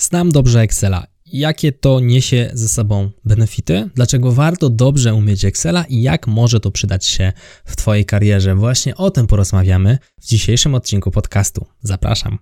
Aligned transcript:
Znam 0.00 0.32
dobrze 0.32 0.60
Excela. 0.60 1.06
Jakie 1.26 1.72
to 1.72 2.00
niesie 2.00 2.50
ze 2.52 2.68
sobą 2.68 3.10
benefity? 3.24 3.90
Dlaczego 3.94 4.32
warto 4.32 4.70
dobrze 4.70 5.14
umieć 5.14 5.44
Excela 5.44 5.84
i 5.84 6.02
jak 6.02 6.26
może 6.26 6.60
to 6.60 6.70
przydać 6.70 7.06
się 7.06 7.32
w 7.64 7.76
Twojej 7.76 8.04
karierze? 8.04 8.54
Właśnie 8.54 8.96
o 8.96 9.10
tym 9.10 9.26
porozmawiamy 9.26 9.98
w 10.20 10.26
dzisiejszym 10.26 10.74
odcinku 10.74 11.10
podcastu. 11.10 11.66
Zapraszam. 11.82 12.38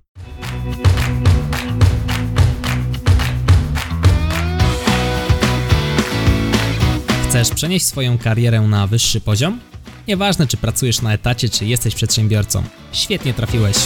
Chcesz 7.29 7.51
przenieść 7.51 7.87
swoją 7.87 8.19
karierę 8.19 8.61
na 8.61 8.87
wyższy 8.87 9.21
poziom? 9.21 9.61
Nieważne, 10.09 10.47
czy 10.47 10.57
pracujesz 10.57 11.03
na 11.03 11.13
etacie, 11.13 11.49
czy 11.49 11.67
jesteś 11.67 11.95
przedsiębiorcą. 11.95 12.63
Świetnie 12.93 13.35
trafiłeś. 13.35 13.77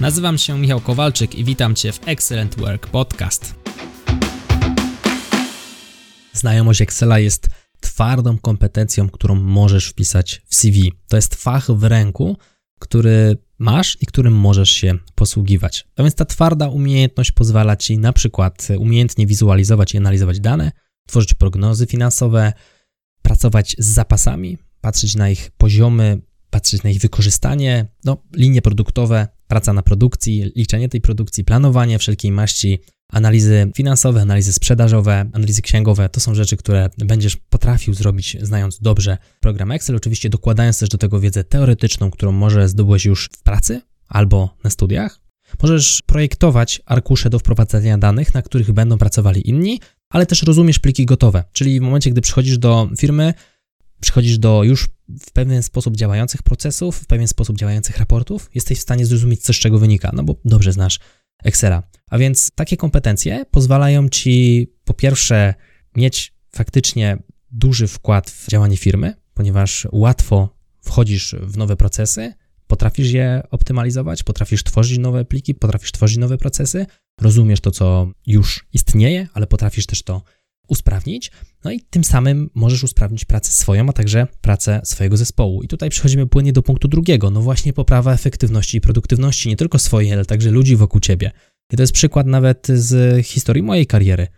Nazywam 0.00 0.38
się 0.38 0.58
Michał 0.58 0.80
Kowalczyk 0.80 1.34
i 1.34 1.44
witam 1.44 1.74
Cię 1.74 1.92
w 1.92 2.08
Excellent 2.08 2.58
Work 2.58 2.86
Podcast. 2.86 3.54
Znajomość 6.32 6.82
Excela 6.82 7.18
jest 7.18 7.48
twardą 7.80 8.38
kompetencją, 8.38 9.10
którą 9.10 9.34
możesz 9.34 9.88
wpisać 9.88 10.42
w 10.46 10.54
CV. 10.54 10.92
To 11.08 11.16
jest 11.16 11.34
fach 11.34 11.70
w 11.70 11.84
ręku, 11.84 12.36
który 12.78 13.38
masz 13.58 13.98
i 14.00 14.06
którym 14.06 14.32
możesz 14.32 14.70
się 14.70 14.98
posługiwać. 15.14 15.86
A 15.96 16.02
więc 16.02 16.14
ta 16.14 16.24
twarda 16.24 16.68
umiejętność 16.68 17.32
pozwala 17.32 17.76
Ci 17.76 17.98
na 17.98 18.12
przykład 18.12 18.68
umiejętnie 18.78 19.26
wizualizować 19.26 19.94
i 19.94 19.96
analizować 19.96 20.40
dane, 20.40 20.72
tworzyć 21.06 21.34
prognozy 21.34 21.86
finansowe, 21.86 22.52
pracować 23.22 23.76
z 23.78 23.86
zapasami, 23.86 24.58
patrzeć 24.80 25.16
na 25.16 25.30
ich 25.30 25.50
poziomy, 25.56 26.20
patrzeć 26.50 26.82
na 26.82 26.90
ich 26.90 27.00
wykorzystanie, 27.00 27.86
no, 28.04 28.22
linie 28.36 28.62
produktowe, 28.62 29.37
praca 29.48 29.72
na 29.72 29.82
produkcji, 29.82 30.52
liczenie 30.56 30.88
tej 30.88 31.00
produkcji, 31.00 31.44
planowanie 31.44 31.98
wszelkiej 31.98 32.32
maści, 32.32 32.78
analizy 33.12 33.70
finansowe, 33.74 34.20
analizy 34.20 34.52
sprzedażowe, 34.52 35.30
analizy 35.32 35.62
księgowe. 35.62 36.08
To 36.08 36.20
są 36.20 36.34
rzeczy, 36.34 36.56
które 36.56 36.90
będziesz 36.98 37.36
potrafił 37.36 37.94
zrobić, 37.94 38.36
znając 38.42 38.80
dobrze 38.80 39.18
program 39.40 39.72
Excel, 39.72 39.96
oczywiście 39.96 40.28
dokładając 40.28 40.78
też 40.78 40.88
do 40.88 40.98
tego 40.98 41.20
wiedzę 41.20 41.44
teoretyczną, 41.44 42.10
którą 42.10 42.32
może 42.32 42.68
zdobyłeś 42.68 43.04
już 43.04 43.30
w 43.32 43.42
pracy 43.42 43.80
albo 44.08 44.56
na 44.64 44.70
studiach. 44.70 45.20
Możesz 45.62 46.02
projektować 46.06 46.82
arkusze 46.86 47.30
do 47.30 47.38
wprowadzania 47.38 47.98
danych, 47.98 48.34
na 48.34 48.42
których 48.42 48.72
będą 48.72 48.98
pracowali 48.98 49.48
inni, 49.48 49.80
ale 50.10 50.26
też 50.26 50.42
rozumiesz 50.42 50.78
pliki 50.78 51.06
gotowe, 51.06 51.44
czyli 51.52 51.80
w 51.80 51.82
momencie, 51.82 52.10
gdy 52.10 52.20
przychodzisz 52.20 52.58
do 52.58 52.88
firmy, 52.98 53.34
przychodzisz 54.00 54.38
do 54.38 54.64
już 54.64 54.88
w 55.20 55.30
pewien 55.30 55.62
sposób 55.62 55.96
działających 55.96 56.42
procesów, 56.42 56.96
w 56.96 57.06
pewien 57.06 57.28
sposób 57.28 57.56
działających 57.56 57.98
raportów, 57.98 58.50
jesteś 58.54 58.78
w 58.78 58.82
stanie 58.82 59.06
zrozumieć, 59.06 59.42
co 59.42 59.52
z 59.52 59.56
czego 59.56 59.78
wynika, 59.78 60.10
no 60.14 60.24
bo 60.24 60.36
dobrze 60.44 60.72
znasz 60.72 60.98
Excela. 61.44 61.82
A 62.10 62.18
więc 62.18 62.50
takie 62.54 62.76
kompetencje 62.76 63.44
pozwalają 63.50 64.08
ci 64.08 64.66
po 64.84 64.94
pierwsze 64.94 65.54
mieć 65.96 66.32
faktycznie 66.52 67.18
duży 67.50 67.86
wkład 67.86 68.30
w 68.30 68.48
działanie 68.48 68.76
firmy, 68.76 69.14
ponieważ 69.34 69.88
łatwo 69.92 70.56
wchodzisz 70.82 71.34
w 71.42 71.56
nowe 71.56 71.76
procesy, 71.76 72.34
potrafisz 72.66 73.10
je 73.10 73.42
optymalizować, 73.50 74.22
potrafisz 74.22 74.64
tworzyć 74.64 74.98
nowe 74.98 75.24
pliki, 75.24 75.54
potrafisz 75.54 75.92
tworzyć 75.92 76.18
nowe 76.18 76.38
procesy, 76.38 76.86
rozumiesz 77.20 77.60
to, 77.60 77.70
co 77.70 78.10
już 78.26 78.66
istnieje, 78.72 79.28
ale 79.32 79.46
potrafisz 79.46 79.86
też 79.86 80.02
to 80.02 80.22
usprawnić, 80.68 81.30
no 81.64 81.72
i 81.72 81.80
tym 81.80 82.04
samym 82.04 82.50
możesz 82.54 82.84
usprawnić 82.84 83.24
pracę 83.24 83.52
swoją, 83.52 83.88
a 83.88 83.92
także 83.92 84.26
pracę 84.40 84.80
swojego 84.84 85.16
zespołu. 85.16 85.62
I 85.62 85.68
tutaj 85.68 85.90
przechodzimy 85.90 86.26
płynnie 86.26 86.52
do 86.52 86.62
punktu 86.62 86.88
drugiego, 86.88 87.30
no 87.30 87.40
właśnie 87.40 87.72
poprawa 87.72 88.12
efektywności 88.12 88.78
i 88.78 88.80
produktywności 88.80 89.48
nie 89.48 89.56
tylko 89.56 89.78
swojej, 89.78 90.12
ale 90.12 90.24
także 90.24 90.50
ludzi 90.50 90.76
wokół 90.76 91.00
ciebie. 91.00 91.30
I 91.72 91.76
to 91.76 91.82
jest 91.82 91.92
przykład 91.92 92.26
nawet 92.26 92.66
z 92.66 93.26
historii 93.26 93.62
mojej 93.62 93.86
kariery. 93.86 94.28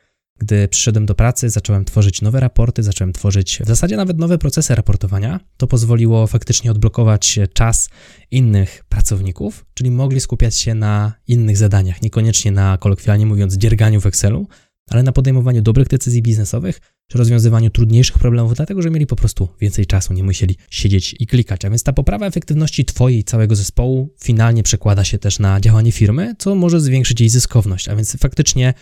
Gdy 0.40 0.68
przyszedłem 0.68 1.06
do 1.06 1.14
pracy, 1.14 1.50
zacząłem 1.50 1.84
tworzyć 1.84 2.22
nowe 2.22 2.40
raporty, 2.40 2.82
zacząłem 2.82 3.12
tworzyć 3.12 3.58
w 3.64 3.66
zasadzie 3.66 3.96
nawet 3.96 4.18
nowe 4.18 4.38
procesy 4.38 4.74
raportowania. 4.74 5.40
To 5.56 5.66
pozwoliło 5.66 6.26
faktycznie 6.26 6.70
odblokować 6.70 7.38
czas 7.52 7.88
innych 8.30 8.84
pracowników, 8.88 9.64
czyli 9.74 9.90
mogli 9.90 10.20
skupiać 10.20 10.56
się 10.56 10.74
na 10.74 11.12
innych 11.26 11.56
zadaniach, 11.56 12.02
niekoniecznie 12.02 12.52
na 12.52 12.78
kolokwialnie 12.78 13.26
mówiąc 13.26 13.56
dzierganiu 13.56 14.00
w 14.00 14.06
Excelu, 14.06 14.48
ale 14.90 15.02
na 15.02 15.12
podejmowaniu 15.12 15.62
dobrych 15.62 15.88
decyzji 15.88 16.22
biznesowych 16.22 16.80
czy 17.06 17.18
rozwiązywaniu 17.18 17.70
trudniejszych 17.70 18.18
problemów, 18.18 18.54
dlatego 18.54 18.82
że 18.82 18.90
mieli 18.90 19.06
po 19.06 19.16
prostu 19.16 19.48
więcej 19.60 19.86
czasu, 19.86 20.12
nie 20.12 20.24
musieli 20.24 20.56
siedzieć 20.70 21.16
i 21.18 21.26
klikać. 21.26 21.64
A 21.64 21.70
więc 21.70 21.82
ta 21.82 21.92
poprawa 21.92 22.26
efektywności 22.26 22.84
Twojej 22.84 23.24
całego 23.24 23.56
zespołu 23.56 24.14
finalnie 24.24 24.62
przekłada 24.62 25.04
się 25.04 25.18
też 25.18 25.38
na 25.38 25.60
działanie 25.60 25.92
firmy, 25.92 26.34
co 26.38 26.54
może 26.54 26.80
zwiększyć 26.80 27.20
jej 27.20 27.28
zyskowność. 27.28 27.88
A 27.88 27.96
więc 27.96 28.16
faktycznie 28.16 28.74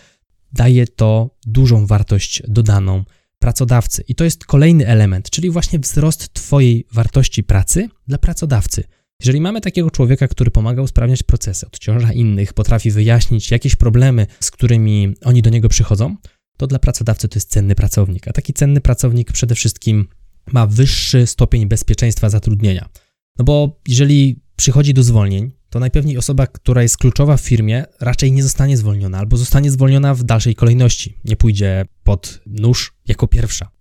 daje 0.53 0.87
to 0.87 1.37
dużą 1.45 1.85
wartość 1.85 2.43
dodaną 2.47 3.03
pracodawcy. 3.39 4.03
I 4.07 4.15
to 4.15 4.23
jest 4.23 4.45
kolejny 4.45 4.87
element, 4.87 5.29
czyli 5.29 5.49
właśnie 5.49 5.79
wzrost 5.79 6.33
Twojej 6.33 6.85
wartości 6.91 7.43
pracy 7.43 7.89
dla 8.07 8.17
pracodawcy. 8.17 8.83
Jeżeli 9.23 9.41
mamy 9.41 9.61
takiego 9.61 9.91
człowieka, 9.91 10.27
który 10.27 10.51
pomaga 10.51 10.81
usprawniać 10.81 11.23
procesy, 11.23 11.67
odciąża 11.67 12.13
innych, 12.13 12.53
potrafi 12.53 12.91
wyjaśnić 12.91 13.51
jakieś 13.51 13.75
problemy, 13.75 14.27
z 14.39 14.51
którymi 14.51 15.15
oni 15.23 15.41
do 15.41 15.49
niego 15.49 15.69
przychodzą, 15.69 16.15
to 16.57 16.67
dla 16.67 16.79
pracodawcy 16.79 17.27
to 17.27 17.37
jest 17.37 17.49
cenny 17.49 17.75
pracownik. 17.75 18.27
A 18.27 18.33
taki 18.33 18.53
cenny 18.53 18.81
pracownik 18.81 19.31
przede 19.31 19.55
wszystkim 19.55 20.07
ma 20.51 20.67
wyższy 20.67 21.27
stopień 21.27 21.65
bezpieczeństwa 21.65 22.29
zatrudnienia. 22.29 22.89
No 23.37 23.45
bo 23.45 23.79
jeżeli 23.87 24.41
przychodzi 24.55 24.93
do 24.93 25.03
zwolnień, 25.03 25.51
to 25.69 25.79
najpewniej 25.79 26.17
osoba, 26.17 26.47
która 26.47 26.81
jest 26.81 26.97
kluczowa 26.97 27.37
w 27.37 27.41
firmie, 27.41 27.85
raczej 27.99 28.31
nie 28.31 28.43
zostanie 28.43 28.77
zwolniona, 28.77 29.17
albo 29.17 29.37
zostanie 29.37 29.71
zwolniona 29.71 30.15
w 30.15 30.23
dalszej 30.23 30.55
kolejności. 30.55 31.17
Nie 31.25 31.35
pójdzie 31.35 31.85
pod 32.03 32.41
nóż 32.45 32.93
jako 33.07 33.27
pierwsza. 33.27 33.78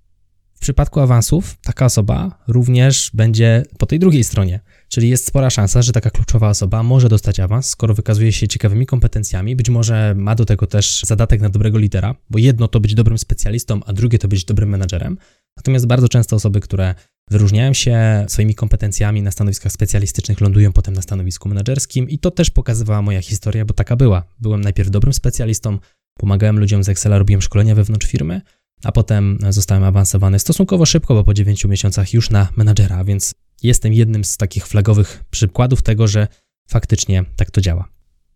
Przypadku 0.68 1.00
awansów 1.00 1.56
taka 1.62 1.84
osoba 1.84 2.38
również 2.48 3.10
będzie 3.14 3.62
po 3.78 3.86
tej 3.86 3.98
drugiej 3.98 4.24
stronie, 4.24 4.60
czyli 4.88 5.08
jest 5.08 5.26
spora 5.26 5.50
szansa, 5.50 5.82
że 5.82 5.92
taka 5.92 6.10
kluczowa 6.10 6.48
osoba 6.48 6.82
może 6.82 7.08
dostać 7.08 7.40
awans, 7.40 7.66
skoro 7.66 7.94
wykazuje 7.94 8.32
się 8.32 8.48
ciekawymi 8.48 8.86
kompetencjami, 8.86 9.56
być 9.56 9.70
może 9.70 10.14
ma 10.16 10.34
do 10.34 10.44
tego 10.44 10.66
też 10.66 11.02
zadatek 11.04 11.40
na 11.40 11.48
dobrego 11.48 11.78
lidera, 11.78 12.14
bo 12.30 12.38
jedno 12.38 12.68
to 12.68 12.80
być 12.80 12.94
dobrym 12.94 13.18
specjalistą, 13.18 13.80
a 13.86 13.92
drugie 13.92 14.18
to 14.18 14.28
być 14.28 14.44
dobrym 14.44 14.68
menadżerem. 14.68 15.18
Natomiast 15.56 15.86
bardzo 15.86 16.08
często 16.08 16.36
osoby, 16.36 16.60
które 16.60 16.94
wyróżniają 17.30 17.74
się 17.74 18.26
swoimi 18.28 18.54
kompetencjami 18.54 19.22
na 19.22 19.30
stanowiskach 19.30 19.72
specjalistycznych, 19.72 20.40
lądują 20.40 20.72
potem 20.72 20.94
na 20.94 21.02
stanowisku 21.02 21.48
menedżerskim 21.48 22.08
i 22.08 22.18
to 22.18 22.30
też 22.30 22.50
pokazywała 22.50 23.02
moja 23.02 23.22
historia, 23.22 23.64
bo 23.64 23.74
taka 23.74 23.96
była. 23.96 24.22
Byłem 24.40 24.60
najpierw 24.60 24.90
dobrym 24.90 25.12
specjalistą, 25.12 25.78
pomagałem 26.18 26.58
ludziom 26.58 26.84
z 26.84 26.88
Excela, 26.88 27.18
robiłem 27.18 27.42
szkolenia 27.42 27.74
wewnątrz 27.74 28.06
firmy, 28.06 28.40
a 28.84 28.92
potem 28.92 29.38
zostałem 29.48 29.84
awansowany 29.84 30.38
stosunkowo 30.38 30.86
szybko, 30.86 31.14
bo 31.14 31.24
po 31.24 31.34
9 31.34 31.64
miesiącach 31.64 32.14
już 32.14 32.30
na 32.30 32.48
menadżera, 32.56 33.04
więc 33.04 33.34
jestem 33.62 33.92
jednym 33.92 34.24
z 34.24 34.36
takich 34.36 34.66
flagowych 34.66 35.24
przykładów 35.30 35.82
tego, 35.82 36.08
że 36.08 36.28
faktycznie 36.68 37.24
tak 37.36 37.50
to 37.50 37.60
działa. 37.60 37.88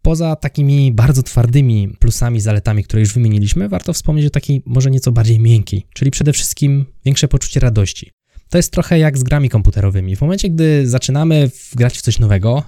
Poza 0.03 0.37
takimi 0.37 0.93
bardzo 0.93 1.23
twardymi 1.23 1.89
plusami, 1.99 2.41
zaletami, 2.41 2.85
które 2.85 3.01
już 3.01 3.15
wymieniliśmy, 3.15 3.69
warto 3.69 3.93
wspomnieć 3.93 4.27
o 4.27 4.31
takiej 4.31 4.63
może 4.67 4.91
nieco 4.91 5.13
bardziej 5.13 5.41
miękkiej, 5.41 5.87
czyli 5.95 6.11
przede 6.11 6.33
wszystkim 6.33 6.87
większe 7.05 7.29
poczucie 7.29 7.61
radości. 7.61 8.11
To 8.49 8.59
jest 8.59 8.73
trochę 8.73 8.99
jak 8.99 9.19
z 9.19 9.23
grami 9.23 9.49
komputerowymi. 9.49 10.17
W 10.17 10.21
momencie, 10.21 10.51
gdy 10.51 10.89
zaczynamy 10.89 11.51
grać 11.75 11.99
w 11.99 12.03
coś 12.03 12.19
nowego, 12.19 12.63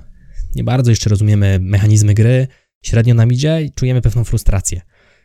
nie 0.55 0.65
bardzo 0.65 0.91
jeszcze 0.91 1.11
rozumiemy 1.11 1.59
mechanizmy 1.63 2.15
gry, 2.15 2.47
średnio 2.83 3.15
nam 3.15 3.33
idzie 3.33 3.63
i 3.63 3.73
czujemy 3.73 4.03
pewną 4.03 4.25
frustrację 4.25 4.81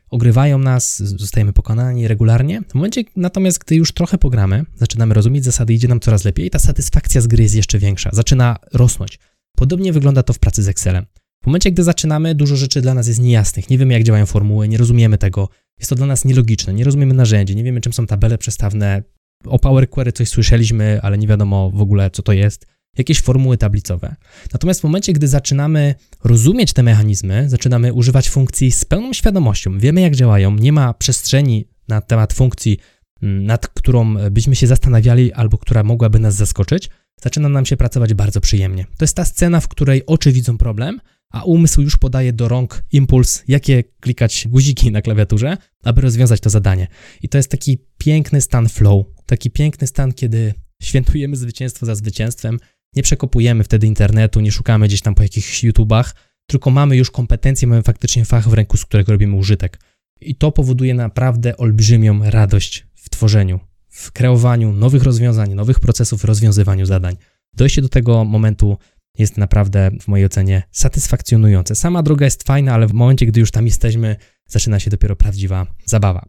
ogrywają 0.10 0.58
nas, 0.58 0.98
zostajemy 0.98 1.54
pokonani 1.54 2.08
regularnie. 2.08 2.62
W 2.70 2.76
momencie 2.76 3.04
natomiast, 3.16 3.60
gdy 3.60 3.76
już 3.76 3.92
trochę 3.92 4.18
pogramy, 4.18 4.66
zaczynamy 4.76 5.14
rozumieć 5.14 5.46
zasady, 5.46 5.74
idzie 5.74 5.88
nam 5.88 6.00
coraz 6.00 6.26
lepiej, 6.26 6.50
ta 6.50 6.60
satysfakcja 6.60 7.22
z 7.22 7.28
gry 7.28 7.44
jest 7.44 7.56
jeszcze 7.56 7.80
większa, 7.80 8.10
zaczyna 8.14 8.56
rosnąć. 8.74 9.20
Podobnie 9.58 9.94
wygląda 9.94 10.24
to 10.24 10.34
w 10.34 10.40
pracy 10.40 10.64
z 10.64 10.68
Excelem. 10.68 11.06
W 11.44 11.46
momencie, 11.46 11.72
gdy 11.72 11.84
zaczynamy, 11.84 12.36
dużo 12.36 12.56
rzeczy 12.56 12.82
dla 12.82 12.94
nas 12.94 13.08
jest 13.08 13.20
niejasnych, 13.20 13.70
nie 13.70 13.78
wiemy 13.78 13.94
jak 13.94 14.04
działają 14.04 14.26
formuły, 14.26 14.68
nie 14.68 14.78
rozumiemy 14.78 15.18
tego, 15.18 15.50
jest 15.80 15.90
to 15.90 15.96
dla 15.96 16.06
nas 16.06 16.26
nielogiczne, 16.26 16.74
nie 16.74 16.84
rozumiemy 16.84 17.14
narzędzi, 17.14 17.56
nie 17.56 17.64
wiemy 17.64 17.82
czym 17.82 17.94
są 17.94 18.06
tabele 18.08 18.38
przestawne, 18.38 19.04
o 19.46 19.60
Power 19.60 19.90
Query 19.90 20.12
coś 20.12 20.30
słyszeliśmy, 20.30 21.00
ale 21.02 21.18
nie 21.18 21.28
wiadomo 21.28 21.72
w 21.72 21.82
ogóle 21.82 22.10
co 22.12 22.24
to 22.24 22.34
jest 22.34 22.66
jakieś 22.98 23.22
formuły 23.22 23.58
tablicowe. 23.58 24.16
Natomiast 24.54 24.82
w 24.82 24.84
momencie, 24.84 25.14
gdy 25.14 25.28
zaczynamy 25.28 25.96
rozumieć 26.24 26.74
te 26.74 26.84
mechanizmy, 26.84 27.50
zaczynamy 27.50 27.94
używać 27.94 28.30
funkcji 28.30 28.72
z 28.72 28.86
pełną 28.86 29.14
świadomością, 29.14 29.80
wiemy 29.80 30.02
jak 30.02 30.16
działają, 30.16 30.56
nie 30.56 30.74
ma 30.74 30.94
przestrzeni 30.94 31.68
na 31.88 32.02
temat 32.02 32.34
funkcji, 32.34 32.78
mm, 33.22 33.46
nad 33.46 33.68
którą 33.68 34.16
byśmy 34.32 34.56
się 34.56 34.68
zastanawiali 34.68 35.34
albo 35.34 35.58
która 35.58 35.84
mogłaby 35.84 36.20
nas 36.20 36.36
zaskoczyć, 36.36 36.90
zaczyna 37.24 37.50
nam 37.50 37.66
się 37.66 37.78
pracować 37.78 38.14
bardzo 38.14 38.42
przyjemnie. 38.42 38.86
To 38.98 39.04
jest 39.04 39.16
ta 39.16 39.26
scena, 39.26 39.60
w 39.60 39.68
której 39.68 40.06
oczy 40.06 40.32
widzą 40.32 40.58
problem, 40.58 41.00
a 41.32 41.44
umysł 41.44 41.82
już 41.82 41.98
podaje 41.98 42.34
do 42.34 42.48
rąk 42.48 42.84
impuls, 42.92 43.44
jakie 43.48 43.84
klikać 44.00 44.48
guziki 44.48 44.92
na 44.92 45.02
klawiaturze, 45.02 45.58
aby 45.84 46.02
rozwiązać 46.02 46.42
to 46.42 46.50
zadanie. 46.50 46.88
I 47.22 47.30
to 47.30 47.38
jest 47.38 47.52
taki 47.52 47.78
piękny 47.98 48.42
stan 48.42 48.70
flow, 48.70 49.06
taki 49.26 49.52
piękny 49.52 49.88
stan, 49.88 50.14
kiedy 50.14 50.54
świętujemy 50.82 51.36
zwycięstwo 51.36 51.86
za 51.86 51.96
zwycięstwem, 51.96 52.60
nie 52.96 53.04
przekopujemy 53.04 53.64
wtedy 53.64 53.88
internetu, 53.88 54.40
nie 54.40 54.52
szukamy 54.52 54.88
gdzieś 54.88 55.02
tam 55.02 55.16
po 55.16 55.24
jakichś 55.24 55.64
YouTubach, 55.64 56.16
tylko 56.50 56.70
mamy 56.70 56.98
już 56.98 57.12
kompetencje, 57.12 57.68
mamy 57.68 57.84
faktycznie 57.84 58.26
fach 58.26 58.50
w 58.50 58.54
ręku, 58.54 58.78
z 58.78 58.86
którego 58.86 59.12
robimy 59.12 59.36
użytek. 59.36 59.80
I 60.22 60.36
to 60.36 60.52
powoduje 60.52 60.94
naprawdę 60.94 61.58
olbrzymią 61.58 62.30
radość 62.30 62.88
w 62.96 63.10
tworzeniu, 63.10 63.60
w 63.90 64.12
kreowaniu 64.12 64.74
nowych 64.74 65.04
rozwiązań, 65.04 65.54
nowych 65.54 65.80
procesów, 65.80 66.24
rozwiązywaniu 66.24 66.86
zadań. 66.86 67.16
Dojście 67.54 67.82
do 67.82 67.90
tego 67.90 68.26
momentu 68.26 68.78
jest 69.18 69.38
naprawdę 69.38 69.92
w 70.02 70.08
mojej 70.08 70.26
ocenie 70.26 70.64
satysfakcjonujące. 70.72 71.76
Sama 71.76 72.04
droga 72.04 72.26
jest 72.26 72.44
fajna, 72.44 72.74
ale 72.74 72.88
w 72.88 72.94
momencie, 72.94 73.26
gdy 73.26 73.40
już 73.40 73.52
tam 73.52 73.66
jesteśmy, 73.66 74.16
zaczyna 74.48 74.80
się 74.80 74.90
dopiero 74.90 75.16
prawdziwa 75.16 75.68
zabawa. 75.86 76.26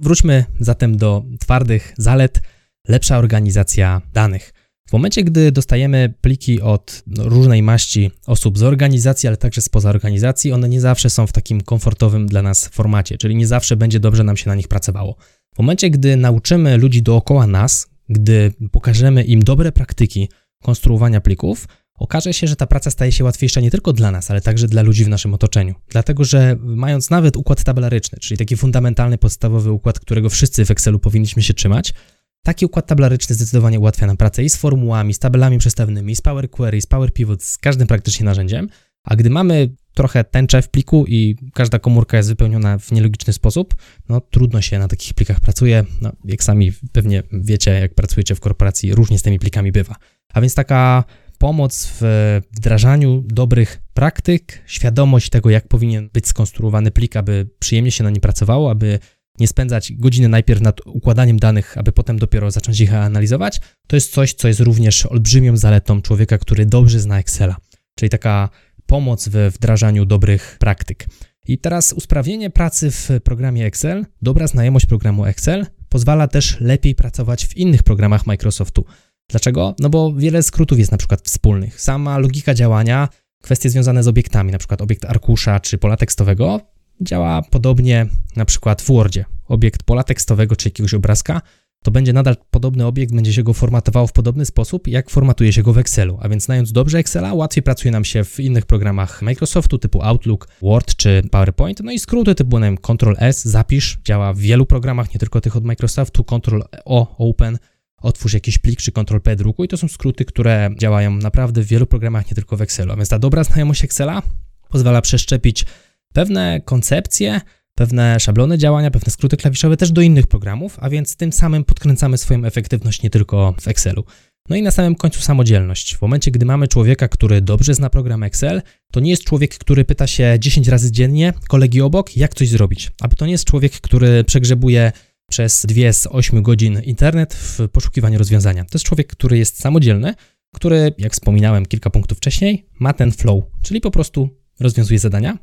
Wróćmy 0.00 0.44
zatem 0.60 0.96
do 0.96 1.24
twardych 1.40 1.94
zalet, 1.98 2.42
lepsza 2.88 3.18
organizacja 3.18 4.02
danych. 4.12 4.52
W 4.88 4.92
momencie, 4.92 5.24
gdy 5.24 5.52
dostajemy 5.52 6.14
pliki 6.20 6.60
od 6.60 7.02
różnej 7.18 7.62
maści 7.62 8.10
osób 8.26 8.58
z 8.58 8.62
organizacji, 8.62 9.26
ale 9.26 9.36
także 9.36 9.60
spoza 9.60 9.90
organizacji, 9.90 10.52
one 10.52 10.68
nie 10.68 10.80
zawsze 10.80 11.10
są 11.10 11.26
w 11.26 11.32
takim 11.32 11.60
komfortowym 11.60 12.26
dla 12.26 12.42
nas 12.42 12.68
formacie, 12.68 13.18
czyli 13.18 13.36
nie 13.36 13.46
zawsze 13.46 13.76
będzie 13.76 14.00
dobrze 14.00 14.24
nam 14.24 14.36
się 14.36 14.48
na 14.48 14.54
nich 14.54 14.68
pracowało. 14.68 15.16
W 15.54 15.58
momencie, 15.58 15.90
gdy 15.90 16.16
nauczymy 16.16 16.76
ludzi 16.76 17.02
dookoła 17.02 17.46
nas, 17.46 17.86
gdy 18.08 18.52
pokażemy 18.72 19.24
im 19.24 19.42
dobre 19.42 19.72
praktyki 19.72 20.28
konstruowania 20.62 21.20
plików, 21.20 21.68
okaże 21.94 22.32
się, 22.32 22.46
że 22.46 22.56
ta 22.56 22.66
praca 22.66 22.90
staje 22.90 23.12
się 23.12 23.24
łatwiejsza 23.24 23.60
nie 23.60 23.70
tylko 23.70 23.92
dla 23.92 24.10
nas, 24.10 24.30
ale 24.30 24.40
także 24.40 24.68
dla 24.68 24.82
ludzi 24.82 25.04
w 25.04 25.08
naszym 25.08 25.34
otoczeniu. 25.34 25.74
Dlatego, 25.88 26.24
że 26.24 26.56
mając 26.60 27.10
nawet 27.10 27.36
układ 27.36 27.64
tabelaryczny, 27.64 28.18
czyli 28.18 28.38
taki 28.38 28.56
fundamentalny, 28.56 29.18
podstawowy 29.18 29.72
układ, 29.72 30.00
którego 30.00 30.30
wszyscy 30.30 30.64
w 30.64 30.70
Excelu 30.70 30.98
powinniśmy 30.98 31.42
się 31.42 31.54
trzymać, 31.54 31.94
Taki 32.44 32.66
układ 32.66 32.86
tablaryczny 32.86 33.34
zdecydowanie 33.34 33.80
ułatwia 33.80 34.06
nam 34.06 34.16
pracę 34.16 34.44
i 34.44 34.48
z 34.48 34.56
formułami, 34.56 35.14
z 35.14 35.18
tabelami 35.18 35.58
przestawnymi, 35.58 36.16
z 36.16 36.20
Power 36.20 36.50
Query, 36.50 36.80
z 36.80 36.86
Power 36.86 37.12
Pivot, 37.12 37.42
z 37.42 37.58
każdym 37.58 37.86
praktycznie 37.86 38.24
narzędziem. 38.24 38.68
A 39.04 39.16
gdy 39.16 39.30
mamy 39.30 39.74
trochę 39.94 40.24
tęczę 40.24 40.62
w 40.62 40.68
pliku 40.68 41.04
i 41.08 41.36
każda 41.54 41.78
komórka 41.78 42.16
jest 42.16 42.28
wypełniona 42.28 42.78
w 42.78 42.92
nielogiczny 42.92 43.32
sposób, 43.32 43.74
no 44.08 44.20
trudno 44.20 44.60
się 44.60 44.78
na 44.78 44.88
takich 44.88 45.14
plikach 45.14 45.40
pracuje. 45.40 45.84
No, 46.00 46.12
jak 46.24 46.44
sami 46.44 46.72
pewnie 46.92 47.22
wiecie, 47.32 47.70
jak 47.70 47.94
pracujecie 47.94 48.34
w 48.34 48.40
korporacji, 48.40 48.94
różnie 48.94 49.18
z 49.18 49.22
tymi 49.22 49.38
plikami 49.38 49.72
bywa. 49.72 49.96
A 50.32 50.40
więc 50.40 50.54
taka 50.54 51.04
pomoc 51.38 51.92
w 52.00 52.40
wdrażaniu 52.52 53.24
dobrych 53.26 53.82
praktyk, 53.94 54.62
świadomość 54.66 55.30
tego, 55.30 55.50
jak 55.50 55.68
powinien 55.68 56.10
być 56.12 56.26
skonstruowany 56.26 56.90
plik, 56.90 57.16
aby 57.16 57.48
przyjemnie 57.58 57.90
się 57.90 58.04
na 58.04 58.10
nim 58.10 58.20
pracowało, 58.20 58.70
aby 58.70 58.98
nie 59.38 59.48
spędzać 59.48 59.92
godziny 59.92 60.28
najpierw 60.28 60.60
nad 60.60 60.80
układaniem 60.86 61.38
danych, 61.38 61.78
aby 61.78 61.92
potem 61.92 62.18
dopiero 62.18 62.50
zacząć 62.50 62.80
ich 62.80 62.94
analizować, 62.94 63.60
to 63.86 63.96
jest 63.96 64.12
coś, 64.12 64.34
co 64.34 64.48
jest 64.48 64.60
również 64.60 65.06
olbrzymią 65.06 65.56
zaletą 65.56 66.02
człowieka, 66.02 66.38
który 66.38 66.66
dobrze 66.66 67.00
zna 67.00 67.18
Excela. 67.18 67.56
Czyli 67.94 68.10
taka 68.10 68.48
pomoc 68.86 69.28
we 69.28 69.50
wdrażaniu 69.50 70.04
dobrych 70.04 70.56
praktyk. 70.60 71.06
I 71.46 71.58
teraz 71.58 71.92
usprawnienie 71.92 72.50
pracy 72.50 72.90
w 72.90 73.10
programie 73.24 73.66
Excel, 73.66 74.06
dobra 74.22 74.46
znajomość 74.46 74.86
programu 74.86 75.24
Excel 75.24 75.66
pozwala 75.88 76.28
też 76.28 76.60
lepiej 76.60 76.94
pracować 76.94 77.46
w 77.46 77.56
innych 77.56 77.82
programach 77.82 78.26
Microsoftu. 78.26 78.84
Dlaczego? 79.30 79.74
No 79.78 79.90
bo 79.90 80.12
wiele 80.12 80.42
skrótów 80.42 80.78
jest 80.78 80.92
na 80.92 80.98
przykład 80.98 81.20
wspólnych. 81.20 81.80
Sama 81.80 82.18
logika 82.18 82.54
działania, 82.54 83.08
kwestie 83.42 83.70
związane 83.70 84.02
z 84.02 84.08
obiektami, 84.08 84.52
na 84.52 84.58
przykład 84.58 84.82
obiekt 84.82 85.04
arkusza 85.04 85.60
czy 85.60 85.78
pola 85.78 85.96
tekstowego, 85.96 86.60
działa 87.00 87.42
podobnie 87.42 88.06
na 88.36 88.44
przykład 88.44 88.82
w 88.82 88.86
Wordzie. 88.86 89.24
Obiekt 89.48 89.82
pola 89.82 90.02
tekstowego 90.02 90.56
czy 90.56 90.68
jakiegoś 90.68 90.94
obrazka 90.94 91.42
to 91.82 91.90
będzie 91.90 92.12
nadal 92.12 92.36
podobny 92.50 92.86
obiekt, 92.86 93.14
będzie 93.14 93.32
się 93.32 93.42
go 93.42 93.52
formatowało 93.52 94.06
w 94.06 94.12
podobny 94.12 94.46
sposób, 94.46 94.88
jak 94.88 95.10
formatuje 95.10 95.52
się 95.52 95.62
go 95.62 95.72
w 95.72 95.78
Excelu. 95.78 96.18
A 96.20 96.28
więc 96.28 96.44
znając 96.44 96.72
dobrze 96.72 96.98
Excela, 96.98 97.34
łatwiej 97.34 97.62
pracuje 97.62 97.92
nam 97.92 98.04
się 98.04 98.24
w 98.24 98.40
innych 98.40 98.66
programach 98.66 99.22
Microsoftu 99.22 99.78
typu 99.78 100.02
Outlook, 100.02 100.48
Word 100.62 100.94
czy 100.96 101.22
PowerPoint. 101.30 101.80
No 101.80 101.92
i 101.92 101.98
skróty 101.98 102.34
typu 102.34 102.58
nem 102.58 102.78
Ctrl 102.78 103.14
S, 103.18 103.44
zapisz, 103.44 103.98
działa 104.04 104.32
w 104.32 104.38
wielu 104.38 104.66
programach, 104.66 105.14
nie 105.14 105.18
tylko 105.18 105.40
tych 105.40 105.56
od 105.56 105.64
Microsoftu, 105.64 106.24
Ctrl 106.24 106.62
O, 106.84 107.16
Open, 107.30 107.58
otwórz 108.02 108.34
jakiś 108.34 108.58
plik 108.58 108.80
czy 108.80 108.92
Ctrl 108.92 109.20
P 109.20 109.36
druku 109.36 109.64
i 109.64 109.68
to 109.68 109.76
są 109.76 109.88
skróty, 109.88 110.24
które 110.24 110.70
działają 110.78 111.16
naprawdę 111.16 111.62
w 111.62 111.66
wielu 111.66 111.86
programach, 111.86 112.30
nie 112.30 112.34
tylko 112.34 112.56
w 112.56 112.62
Excelu. 112.62 112.92
A 112.92 112.96
więc 112.96 113.08
ta 113.08 113.18
dobra 113.18 113.44
znajomość 113.44 113.84
Excela 113.84 114.22
pozwala 114.68 115.02
przeszczepić 115.02 115.66
pewne 116.12 116.60
koncepcje, 116.64 117.40
pewne 117.74 118.20
szablony 118.20 118.58
działania, 118.58 118.90
pewne 118.90 119.12
skróty 119.12 119.36
klawiszowe 119.36 119.76
też 119.76 119.92
do 119.92 120.00
innych 120.00 120.26
programów, 120.26 120.76
a 120.80 120.90
więc 120.90 121.16
tym 121.16 121.32
samym 121.32 121.64
podkręcamy 121.64 122.18
swoją 122.18 122.44
efektywność 122.44 123.02
nie 123.02 123.10
tylko 123.10 123.54
w 123.60 123.68
Excelu. 123.68 124.04
No 124.48 124.56
i 124.56 124.62
na 124.62 124.70
samym 124.70 124.94
końcu 124.94 125.20
samodzielność. 125.20 125.96
W 125.96 126.02
momencie, 126.02 126.30
gdy 126.30 126.46
mamy 126.46 126.68
człowieka, 126.68 127.08
który 127.08 127.40
dobrze 127.40 127.74
zna 127.74 127.90
program 127.90 128.22
Excel, 128.22 128.62
to 128.92 129.00
nie 129.00 129.10
jest 129.10 129.24
człowiek, 129.24 129.58
który 129.58 129.84
pyta 129.84 130.06
się 130.06 130.36
10 130.38 130.68
razy 130.68 130.92
dziennie 130.92 131.32
kolegi 131.48 131.80
obok, 131.80 132.16
jak 132.16 132.34
coś 132.34 132.48
zrobić. 132.48 132.90
Albo 133.00 133.16
to 133.16 133.26
nie 133.26 133.32
jest 133.32 133.44
człowiek, 133.44 133.72
który 133.72 134.24
przegrzebuje 134.24 134.92
przez 135.30 135.66
2 135.66 135.92
z 135.92 136.06
8 136.06 136.42
godzin 136.42 136.80
internet 136.84 137.34
w 137.34 137.68
poszukiwaniu 137.68 138.18
rozwiązania. 138.18 138.64
To 138.64 138.70
jest 138.74 138.84
człowiek, 138.84 139.06
który 139.06 139.38
jest 139.38 139.60
samodzielny, 139.60 140.14
który, 140.54 140.94
jak 140.98 141.12
wspominałem 141.12 141.66
kilka 141.66 141.90
punktów 141.90 142.18
wcześniej, 142.18 142.66
ma 142.78 142.92
ten 142.92 143.12
flow, 143.12 143.44
czyli 143.62 143.80
po 143.80 143.90
prostu 143.90 144.28
rozwiązuje 144.60 144.98
zadania, 144.98 145.38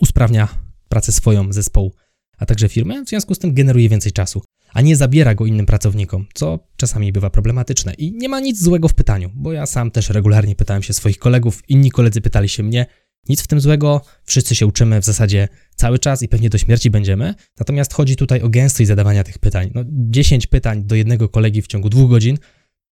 usprawnia 0.00 0.48
pracę 0.88 1.12
swoją 1.12 1.52
zespołu, 1.52 1.94
a 2.38 2.46
także 2.46 2.68
firmy, 2.68 3.04
w 3.04 3.08
związku 3.08 3.34
z 3.34 3.38
tym 3.38 3.54
generuje 3.54 3.88
więcej 3.88 4.12
czasu, 4.12 4.42
a 4.72 4.80
nie 4.80 4.96
zabiera 4.96 5.34
go 5.34 5.46
innym 5.46 5.66
pracownikom, 5.66 6.26
co 6.34 6.58
czasami 6.76 7.12
bywa 7.12 7.30
problematyczne. 7.30 7.94
I 7.94 8.12
nie 8.12 8.28
ma 8.28 8.40
nic 8.40 8.62
złego 8.62 8.88
w 8.88 8.94
pytaniu, 8.94 9.30
bo 9.34 9.52
ja 9.52 9.66
sam 9.66 9.90
też 9.90 10.10
regularnie 10.10 10.56
pytałem 10.56 10.82
się 10.82 10.92
swoich 10.92 11.18
kolegów, 11.18 11.62
inni 11.68 11.90
koledzy 11.90 12.20
pytali 12.20 12.48
się 12.48 12.62
mnie, 12.62 12.86
nic 13.28 13.42
w 13.42 13.46
tym 13.46 13.60
złego, 13.60 14.00
wszyscy 14.24 14.54
się 14.54 14.66
uczymy 14.66 15.00
w 15.00 15.04
zasadzie 15.04 15.48
cały 15.74 15.98
czas 15.98 16.22
i 16.22 16.28
pewnie 16.28 16.50
do 16.50 16.58
śmierci 16.58 16.90
będziemy. 16.90 17.34
Natomiast 17.58 17.92
chodzi 17.92 18.16
tutaj 18.16 18.42
o 18.42 18.48
gęstość 18.48 18.88
zadawania 18.88 19.24
tych 19.24 19.38
pytań. 19.38 19.70
No, 19.74 19.84
10 19.86 20.46
pytań 20.46 20.84
do 20.84 20.94
jednego 20.94 21.28
kolegi 21.28 21.62
w 21.62 21.66
ciągu 21.66 21.88
dwóch 21.88 22.10
godzin 22.10 22.38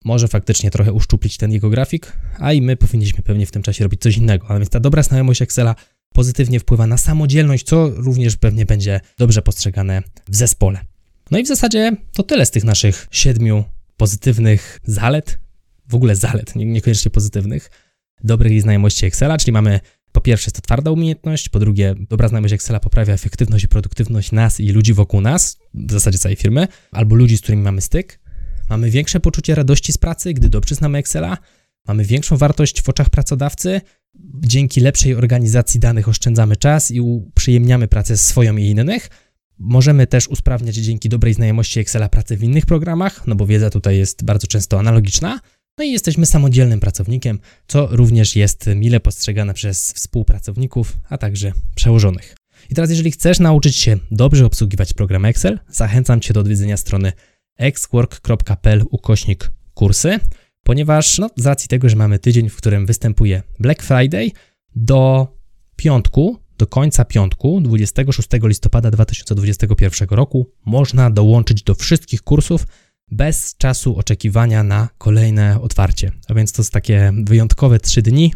może 0.05 0.27
faktycznie 0.27 0.71
trochę 0.71 0.93
uszczuplić 0.93 1.37
ten 1.37 1.51
jego 1.51 1.69
grafik, 1.69 2.17
a 2.39 2.53
i 2.53 2.61
my 2.61 2.75
powinniśmy 2.75 3.23
pewnie 3.23 3.45
w 3.45 3.51
tym 3.51 3.61
czasie 3.61 3.83
robić 3.83 4.01
coś 4.01 4.17
innego. 4.17 4.47
A 4.49 4.57
więc 4.57 4.69
ta 4.69 4.79
dobra 4.79 5.03
znajomość 5.03 5.41
Excela 5.41 5.75
pozytywnie 6.15 6.59
wpływa 6.59 6.88
na 6.88 6.97
samodzielność, 6.97 7.65
co 7.65 7.89
również 7.89 8.38
pewnie 8.38 8.65
będzie 8.65 9.00
dobrze 9.17 9.41
postrzegane 9.41 10.03
w 10.29 10.35
zespole. 10.35 10.79
No 11.31 11.39
i 11.39 11.44
w 11.44 11.47
zasadzie 11.47 11.91
to 12.13 12.23
tyle 12.23 12.45
z 12.45 12.51
tych 12.51 12.63
naszych 12.63 13.07
siedmiu 13.12 13.63
pozytywnych 13.97 14.79
zalet, 14.83 15.39
w 15.88 15.95
ogóle 15.95 16.15
zalet, 16.15 16.56
niekoniecznie 16.56 17.12
pozytywnych, 17.12 17.71
dobrych 18.23 18.62
znajomości 18.62 19.06
Excela, 19.06 19.38
czyli 19.38 19.51
mamy 19.51 19.79
po 20.12 20.22
pierwsze 20.22 20.48
jest 20.48 20.55
to 20.55 20.62
twarda 20.62 20.91
umiejętność, 20.91 21.50
po 21.50 21.60
drugie 21.60 21.95
dobra 22.10 22.27
znajomość 22.27 22.53
Excela 22.53 22.79
poprawia 22.79 23.13
efektywność 23.13 23.65
i 23.65 23.67
produktywność 23.67 24.31
nas 24.31 24.60
i 24.60 24.69
ludzi 24.72 24.93
wokół 24.93 25.22
nas, 25.22 25.57
w 25.74 25.91
zasadzie 25.91 26.17
całej 26.17 26.36
firmy, 26.36 26.67
albo 26.91 27.15
ludzi, 27.15 27.38
z 27.38 27.41
którymi 27.41 27.63
mamy 27.63 27.81
styk. 27.81 28.19
Mamy 28.69 28.89
większe 28.89 29.19
poczucie 29.19 29.55
radości 29.55 29.93
z 29.93 29.98
pracy, 29.98 30.34
gdy 30.34 30.50
dobrze 30.50 30.75
znamy 30.75 30.98
Excela, 30.98 31.38
mamy 31.88 32.06
większą 32.06 32.38
wartość 32.38 32.82
w 32.82 32.89
oczach 32.89 33.10
pracodawcy, 33.10 33.82
dzięki 34.46 34.82
lepszej 34.82 35.15
organizacji 35.15 35.80
danych 35.80 36.10
oszczędzamy 36.10 36.56
czas 36.56 36.92
i 36.92 37.01
uprzyjemniamy 37.01 37.88
pracę 37.88 38.18
swoją 38.18 38.58
i 38.58 38.65
innych. 38.65 39.10
Możemy 39.58 40.08
też 40.08 40.27
usprawniać 40.27 40.75
dzięki 40.75 41.10
dobrej 41.10 41.34
znajomości 41.34 41.80
Excela 41.80 42.10
pracę 42.10 42.38
w 42.38 42.44
innych 42.44 42.65
programach, 42.65 43.27
no 43.27 43.36
bo 43.36 43.46
wiedza 43.46 43.70
tutaj 43.70 43.98
jest 43.98 44.24
bardzo 44.24 44.48
często 44.48 44.80
analogiczna. 44.80 45.39
No 45.77 45.84
i 45.84 45.92
jesteśmy 45.92 46.25
samodzielnym 46.25 46.80
pracownikiem, 46.80 47.39
co 47.68 47.88
również 47.92 48.36
jest 48.36 48.70
mile 48.75 49.00
postrzegane 49.00 49.54
przez 49.54 49.94
współpracowników, 49.94 50.98
a 51.10 51.18
także 51.18 51.51
przełożonych. 51.75 52.36
I 52.70 52.75
teraz, 52.75 52.89
jeżeli 52.89 53.12
chcesz 53.12 53.39
nauczyć 53.39 53.75
się 53.75 53.98
dobrze 54.12 54.46
obsługiwać 54.46 54.94
program 54.94 55.25
Excel, 55.25 55.60
zachęcam 55.70 56.20
Cię 56.20 56.34
do 56.34 56.39
odwiedzenia 56.39 56.77
strony 56.77 57.12
xwork.pl 57.58 58.84
ukośnik 58.92 59.51
kursy 59.74 60.20
ponieważ 60.65 61.19
no, 61.19 61.29
z 61.36 61.45
racji 61.45 61.67
tego, 61.67 61.89
że 61.89 61.95
mamy 61.95 62.19
tydzień, 62.19 62.50
w 62.50 62.55
którym 62.55 62.86
występuje 62.86 63.43
Black 63.60 63.84
Friday, 63.84 64.31
do 64.75 65.27
piątku, 65.75 66.39
do 66.57 66.67
końca 66.67 67.05
piątku, 67.05 67.62
26 67.62 68.29
listopada 68.43 68.91
2021 68.91 70.10
roku, 70.10 70.51
można 70.65 71.12
dołączyć 71.12 71.63
do 71.63 71.75
wszystkich 71.75 72.22
kursów 72.22 72.67
bez 73.12 73.55
czasu 73.57 73.98
oczekiwania 73.98 74.63
na 74.63 74.89
kolejne 74.98 75.62
otwarcie. 75.62 76.12
A 76.27 76.34
więc 76.34 76.51
to 76.51 76.62
jest 76.62 76.74
takie 76.74 77.13
wyjątkowe 77.24 77.79
3 77.79 78.01
dni, 78.01 78.34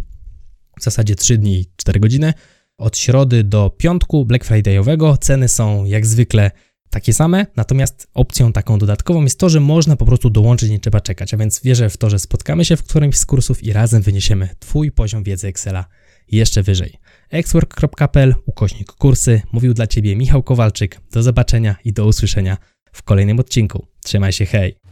w 0.79 0.83
zasadzie 0.83 1.15
3 1.15 1.38
dni 1.38 1.59
i 1.59 1.65
4 1.75 2.00
godziny. 2.00 2.33
Od 2.77 2.98
środy 2.98 3.43
do 3.43 3.69
piątku 3.69 4.25
Black 4.25 4.45
Fridayowego 4.45 5.17
ceny 5.17 5.48
są 5.48 5.86
jak 5.86 6.05
zwykle 6.05 6.51
takie 6.89 7.13
same, 7.13 7.46
natomiast 7.55 8.08
opcją 8.13 8.53
taką 8.53 8.79
dodatkową 8.79 9.24
jest 9.24 9.39
to, 9.39 9.50
że 9.50 9.60
można 9.60 9.96
po 9.96 10.05
prostu 10.05 10.29
dołączyć, 10.29 10.69
nie 10.69 10.79
trzeba 10.79 11.01
czekać, 11.01 11.34
a 11.34 11.38
więc 11.38 11.62
wierzę 11.63 11.89
w 11.89 11.98
to, 11.98 12.10
że 12.10 12.19
spotkamy 12.19 12.65
się 12.65 12.77
w 12.77 12.84
którymś 12.84 13.17
z 13.17 13.25
kursów 13.25 13.63
i 13.63 13.74
razem 13.74 14.01
wyniesiemy 14.01 14.50
Twój 14.60 14.91
poziom 14.91 15.24
wiedzy 15.24 15.48
Excela 15.48 15.86
jeszcze 16.31 16.63
wyżej. 16.63 16.93
xwork.pl 17.31 18.36
ukośnik 18.46 18.91
kursy 18.91 19.41
mówił 19.51 19.74
dla 19.74 19.88
Ciebie 19.88 20.15
Michał 20.15 20.43
Kowalczyk. 20.43 21.01
Do 21.12 21.24
zobaczenia 21.24 21.75
i 21.86 21.93
do 21.93 22.05
usłyszenia 22.05 22.58
w 22.91 23.03
kolejnym 23.03 23.39
odcinku. 23.39 23.88
Trzymaj 24.03 24.34
się, 24.34 24.46
hej! 24.46 24.88